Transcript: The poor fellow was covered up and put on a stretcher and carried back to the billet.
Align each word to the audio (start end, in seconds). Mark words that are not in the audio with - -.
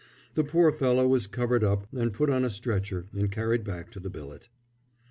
The 0.33 0.43
poor 0.43 0.71
fellow 0.71 1.07
was 1.07 1.27
covered 1.27 1.63
up 1.63 1.85
and 1.93 2.11
put 2.11 2.31
on 2.31 2.43
a 2.43 2.49
stretcher 2.49 3.05
and 3.13 3.29
carried 3.31 3.63
back 3.63 3.91
to 3.91 3.99
the 3.99 4.09
billet. 4.09 4.49